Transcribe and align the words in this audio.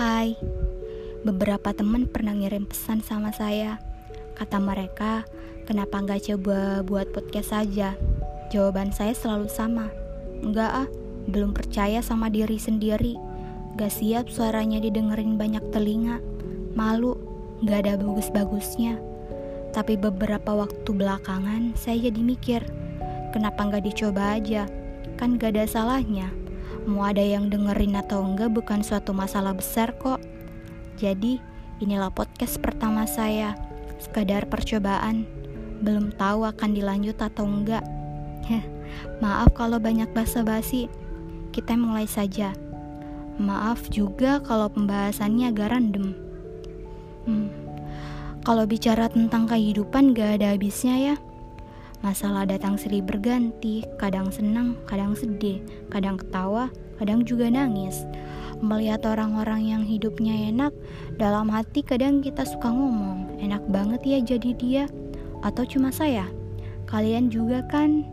Hai, 0.00 0.32
beberapa 1.28 1.76
teman 1.76 2.08
pernah 2.08 2.32
ngirim 2.32 2.64
pesan 2.64 3.04
sama 3.04 3.36
saya. 3.36 3.76
Kata 4.32 4.56
mereka, 4.56 5.28
kenapa 5.68 6.00
nggak 6.00 6.24
coba 6.24 6.80
buat 6.80 7.12
podcast 7.12 7.52
saja? 7.52 8.00
Jawaban 8.48 8.96
saya 8.96 9.12
selalu 9.12 9.52
sama. 9.52 9.92
Enggak 10.40 10.72
ah, 10.72 10.88
belum 11.28 11.52
percaya 11.52 12.00
sama 12.00 12.32
diri 12.32 12.56
sendiri. 12.56 13.20
Gak 13.76 13.92
siap 13.92 14.32
suaranya 14.32 14.80
didengerin 14.80 15.36
banyak 15.36 15.68
telinga. 15.68 16.16
Malu, 16.72 17.20
gak 17.68 17.84
ada 17.84 18.00
bagus-bagusnya. 18.00 18.96
Tapi 19.76 20.00
beberapa 20.00 20.64
waktu 20.64 20.96
belakangan 20.96 21.76
saya 21.76 22.08
jadi 22.08 22.24
mikir, 22.24 22.64
kenapa 23.36 23.68
nggak 23.68 23.84
dicoba 23.84 24.40
aja? 24.40 24.64
Kan 25.20 25.36
gak 25.36 25.60
ada 25.60 25.68
salahnya. 25.68 26.39
Mau 26.90 27.06
ada 27.06 27.22
yang 27.22 27.46
dengerin 27.46 27.94
atau 27.94 28.26
enggak 28.26 28.50
bukan 28.50 28.82
suatu 28.82 29.14
masalah 29.14 29.54
besar 29.54 29.94
kok. 29.94 30.18
Jadi, 30.98 31.38
inilah 31.78 32.10
podcast 32.10 32.58
pertama 32.58 33.06
saya. 33.06 33.54
Sekadar 34.02 34.50
percobaan. 34.50 35.22
Belum 35.78 36.10
tahu 36.10 36.42
akan 36.50 36.74
dilanjut 36.74 37.14
atau 37.22 37.46
enggak. 37.46 37.86
Maaf 39.20 39.52
kalau 39.52 39.76
banyak 39.76 40.10
basa-basi. 40.16 40.88
Kita 41.52 41.76
mulai 41.76 42.08
saja. 42.08 42.56
Maaf 43.36 43.92
juga 43.92 44.40
kalau 44.40 44.68
pembahasannya 44.72 45.52
agak 45.52 45.72
random. 45.72 46.16
Hmm. 47.28 47.48
Kalau 48.40 48.64
bicara 48.64 49.12
tentang 49.12 49.44
kehidupan 49.44 50.16
gak 50.16 50.40
ada 50.40 50.56
habisnya 50.56 50.96
ya. 50.96 51.14
Masalah 52.00 52.48
datang 52.48 52.80
silih 52.80 53.04
berganti, 53.04 53.84
kadang 54.00 54.32
senang, 54.32 54.72
kadang 54.88 55.12
sedih, 55.12 55.60
kadang 55.92 56.16
ketawa, 56.16 56.72
kadang 56.96 57.28
juga 57.28 57.52
nangis. 57.52 58.08
Melihat 58.64 59.04
orang-orang 59.04 59.68
yang 59.68 59.82
hidupnya 59.84 60.48
enak, 60.48 60.72
dalam 61.20 61.52
hati 61.52 61.84
kadang 61.84 62.24
kita 62.24 62.48
suka 62.48 62.72
ngomong, 62.72 63.36
enak 63.44 63.60
banget 63.68 64.00
ya 64.04 64.18
jadi 64.32 64.50
dia, 64.56 64.84
atau 65.44 65.68
cuma 65.68 65.92
saya. 65.92 66.24
Kalian 66.88 67.28
juga 67.28 67.68
kan? 67.68 68.08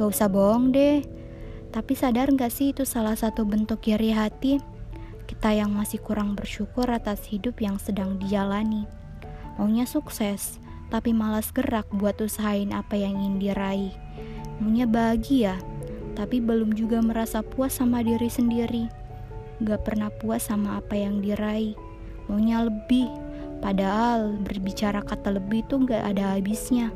Gak 0.00 0.16
usah 0.16 0.32
bohong 0.32 0.72
deh. 0.72 1.04
Tapi 1.76 1.92
sadar 1.92 2.32
gak 2.32 2.48
sih 2.48 2.72
itu 2.72 2.88
salah 2.88 3.20
satu 3.20 3.44
bentuk 3.44 3.84
iri 3.84 4.16
hati? 4.16 4.64
Kita 5.28 5.52
yang 5.52 5.76
masih 5.76 6.00
kurang 6.00 6.32
bersyukur 6.32 6.88
atas 6.88 7.28
hidup 7.28 7.60
yang 7.60 7.76
sedang 7.76 8.16
dijalani. 8.16 8.88
Maunya 9.60 9.84
sukses, 9.84 10.56
tapi 10.88 11.10
malas 11.10 11.50
gerak 11.50 11.86
buat 11.90 12.18
usahain 12.22 12.70
apa 12.70 12.94
yang 12.94 13.18
ingin 13.18 13.36
diraih. 13.42 13.94
Maunya 14.62 14.86
bahagia, 14.88 15.60
tapi 16.16 16.40
belum 16.40 16.72
juga 16.72 17.02
merasa 17.04 17.44
puas 17.44 17.76
sama 17.76 18.00
diri 18.00 18.30
sendiri. 18.30 18.88
Gak 19.60 19.84
pernah 19.84 20.08
puas 20.08 20.48
sama 20.48 20.80
apa 20.80 20.96
yang 20.96 21.20
diraih. 21.20 21.76
Maunya 22.30 22.64
lebih, 22.64 23.10
padahal 23.60 24.36
berbicara 24.40 25.04
kata 25.04 25.36
lebih 25.36 25.66
tuh 25.68 25.84
gak 25.84 26.16
ada 26.16 26.38
habisnya. 26.38 26.88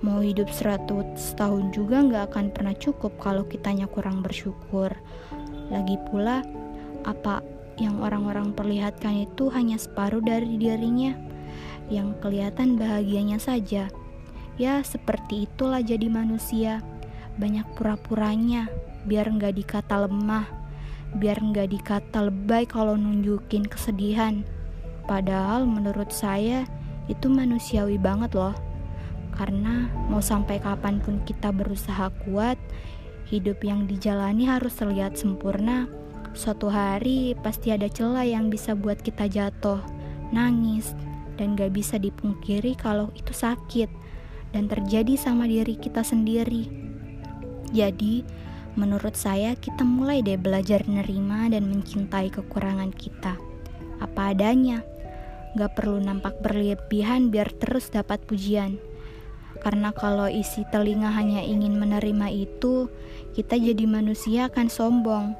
Mau 0.00 0.24
hidup 0.24 0.48
100 0.48 1.16
tahun 1.36 1.72
juga 1.76 2.00
gak 2.04 2.24
akan 2.32 2.46
pernah 2.52 2.74
cukup 2.76 3.16
kalau 3.20 3.44
kitanya 3.48 3.84
kurang 3.88 4.24
bersyukur. 4.24 4.92
Lagi 5.68 5.96
pula, 6.08 6.42
apa 7.04 7.40
yang 7.80 8.00
orang-orang 8.04 8.52
perlihatkan 8.52 9.24
itu 9.24 9.48
hanya 9.48 9.80
separuh 9.80 10.20
dari 10.20 10.60
dirinya 10.60 11.16
yang 11.90 12.14
kelihatan 12.22 12.78
bahagianya 12.78 13.42
saja. 13.42 13.90
Ya, 14.60 14.74
seperti 14.84 15.48
itulah 15.48 15.80
jadi 15.80 16.06
manusia. 16.06 16.84
Banyak 17.40 17.74
pura-puranya, 17.74 18.68
biar 19.08 19.32
nggak 19.32 19.56
dikata 19.56 20.04
lemah, 20.04 20.46
biar 21.16 21.40
nggak 21.40 21.72
dikata 21.72 22.28
lebay 22.28 22.68
kalau 22.68 22.94
nunjukin 22.94 23.66
kesedihan. 23.66 24.44
Padahal 25.08 25.66
menurut 25.66 26.14
saya 26.14 26.68
itu 27.10 27.26
manusiawi 27.26 27.98
banget 27.98 28.36
loh. 28.36 28.54
Karena 29.34 29.88
mau 30.06 30.20
sampai 30.20 30.60
kapan 30.60 31.00
pun 31.00 31.22
kita 31.24 31.50
berusaha 31.50 32.12
kuat, 32.26 32.60
hidup 33.30 33.62
yang 33.64 33.88
dijalani 33.88 34.46
harus 34.46 34.76
terlihat 34.76 35.16
sempurna. 35.16 35.88
Suatu 36.30 36.70
hari 36.70 37.34
pasti 37.42 37.74
ada 37.74 37.90
celah 37.90 38.22
yang 38.22 38.52
bisa 38.52 38.76
buat 38.78 39.02
kita 39.02 39.26
jatuh, 39.26 39.82
nangis, 40.30 40.94
dan 41.40 41.56
gak 41.56 41.72
bisa 41.72 41.96
dipungkiri 41.96 42.76
kalau 42.76 43.08
itu 43.16 43.32
sakit 43.32 43.88
dan 44.52 44.68
terjadi 44.68 45.16
sama 45.16 45.48
diri 45.48 45.80
kita 45.80 46.04
sendiri. 46.04 46.68
Jadi, 47.72 48.20
menurut 48.76 49.16
saya 49.16 49.56
kita 49.56 49.80
mulai 49.80 50.20
deh 50.20 50.36
belajar 50.36 50.84
nerima 50.84 51.48
dan 51.48 51.72
mencintai 51.72 52.28
kekurangan 52.28 52.92
kita. 52.92 53.40
Apa 54.04 54.36
adanya, 54.36 54.84
gak 55.56 55.80
perlu 55.80 55.96
nampak 55.96 56.36
berlebihan 56.44 57.32
biar 57.32 57.48
terus 57.56 57.88
dapat 57.88 58.20
pujian. 58.28 58.76
Karena 59.64 59.96
kalau 59.96 60.28
isi 60.28 60.68
telinga 60.68 61.08
hanya 61.08 61.40
ingin 61.40 61.80
menerima 61.80 62.28
itu, 62.32 62.92
kita 63.32 63.56
jadi 63.56 63.84
manusia 63.88 64.52
akan 64.52 64.68
sombong, 64.68 65.36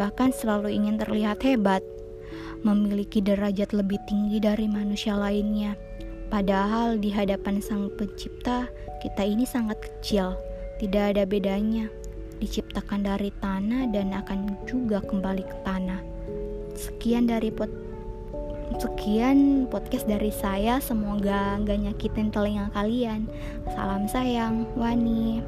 bahkan 0.00 0.32
selalu 0.32 0.72
ingin 0.72 0.96
terlihat 0.96 1.40
hebat 1.44 1.84
memiliki 2.62 3.18
derajat 3.18 3.74
lebih 3.74 3.98
tinggi 4.06 4.38
dari 4.38 4.70
manusia 4.70 5.18
lainnya. 5.18 5.74
Padahal 6.32 6.96
di 6.96 7.12
hadapan 7.12 7.60
Sang 7.60 7.92
Pencipta, 8.00 8.64
kita 9.04 9.20
ini 9.20 9.44
sangat 9.44 9.76
kecil, 9.84 10.32
tidak 10.80 11.12
ada 11.12 11.28
bedanya. 11.28 11.92
Diciptakan 12.40 13.04
dari 13.04 13.28
tanah 13.38 13.92
dan 13.92 14.16
akan 14.16 14.56
juga 14.64 15.04
kembali 15.04 15.44
ke 15.44 15.56
tanah. 15.62 16.00
Sekian 16.72 17.28
dari 17.28 17.52
pot 17.52 17.68
sekian 18.80 19.68
podcast 19.68 20.08
dari 20.08 20.32
saya. 20.32 20.80
Semoga 20.80 21.60
nggak 21.60 21.78
nyakitin 21.84 22.32
telinga 22.32 22.72
kalian. 22.72 23.28
Salam 23.76 24.08
sayang, 24.08 24.64
Wani. 24.72 25.44